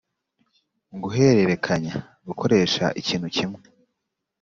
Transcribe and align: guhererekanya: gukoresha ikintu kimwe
guhererekanya: 1.01 1.95
gukoresha 2.27 2.85
ikintu 2.99 3.27
kimwe 3.35 3.61